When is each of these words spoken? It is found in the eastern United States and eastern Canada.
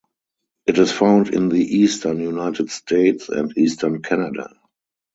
It 0.65 0.79
is 0.79 0.91
found 0.91 1.31
in 1.31 1.49
the 1.49 1.63
eastern 1.63 2.21
United 2.21 2.71
States 2.71 3.29
and 3.29 3.55
eastern 3.55 4.01
Canada. 4.01 4.49